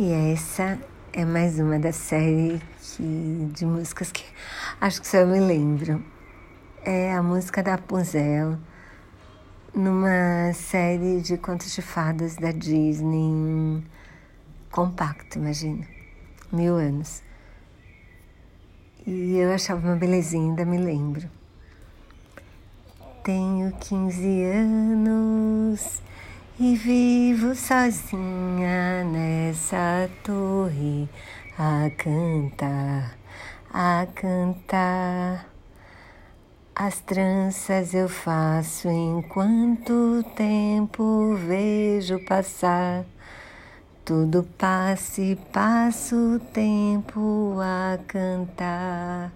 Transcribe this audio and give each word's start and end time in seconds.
E 0.00 0.12
essa 0.12 0.78
é 1.12 1.24
mais 1.24 1.58
uma 1.58 1.76
da 1.76 1.92
série 1.92 2.62
que, 2.80 3.50
de 3.52 3.66
músicas 3.66 4.12
que 4.12 4.24
acho 4.80 5.00
que 5.00 5.08
só 5.08 5.26
me 5.26 5.40
lembro. 5.40 6.00
É 6.84 7.12
a 7.12 7.20
música 7.20 7.64
da 7.64 7.72
Rapunzel, 7.72 8.56
numa 9.74 10.52
série 10.54 11.20
de 11.20 11.36
contos 11.36 11.74
de 11.74 11.82
fadas 11.82 12.36
da 12.36 12.52
Disney 12.52 13.82
compacto, 14.70 15.36
imagina, 15.36 15.84
mil 16.52 16.76
anos. 16.76 17.20
E 19.04 19.36
eu 19.36 19.52
achava 19.52 19.84
uma 19.84 19.96
belezinha, 19.96 20.48
ainda 20.48 20.64
me 20.64 20.78
lembro. 20.78 21.28
Tenho 23.24 23.72
15 23.72 24.44
anos 24.44 25.17
e 26.60 26.74
vivo 26.74 27.54
sozinha 27.54 29.04
nessa 29.04 30.10
torre 30.24 31.08
a 31.56 31.88
cantar, 31.96 33.16
a 33.72 34.04
cantar. 34.12 35.46
As 36.74 37.00
tranças 37.00 37.94
eu 37.94 38.08
faço 38.08 38.88
enquanto 38.88 39.92
o 39.92 40.22
tempo 40.34 41.36
vejo 41.36 42.18
passar. 42.24 43.04
Tudo 44.04 44.42
passa 44.58 45.20
e 45.20 45.36
passo 45.36 46.16
o 46.16 46.38
tempo 46.40 47.56
a 47.60 47.98
cantar. 48.08 49.30